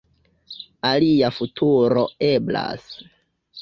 Alia 0.93 1.31
futuro 1.41 2.09
eblas. 2.35 2.93